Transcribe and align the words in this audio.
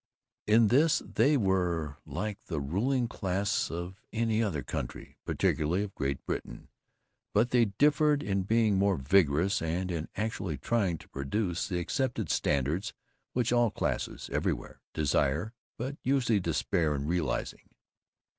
In 0.47 0.69
this 0.69 1.03
they 1.05 1.37
were 1.37 1.97
like 2.07 2.45
the 2.47 2.59
ruling 2.59 3.07
class 3.07 3.69
of 3.69 4.01
any 4.11 4.41
other 4.41 4.63
country, 4.63 5.19
particularly 5.25 5.83
of 5.83 5.93
Great 5.93 6.25
Britain, 6.25 6.69
but 7.35 7.51
they 7.51 7.65
differed 7.65 8.23
in 8.23 8.41
being 8.41 8.79
more 8.79 8.97
vigorous 8.97 9.61
and 9.61 9.91
in 9.91 10.09
actually 10.15 10.57
trying 10.57 10.97
to 10.97 11.09
produce 11.09 11.67
the 11.67 11.77
accepted 11.77 12.31
standards 12.31 12.93
which 13.33 13.53
all 13.53 13.69
classes, 13.69 14.27
everywhere, 14.33 14.81
desire, 14.95 15.53
but 15.77 15.97
usually 16.01 16.39
despair 16.39 16.95
of 16.95 17.05
realizing. 17.05 17.69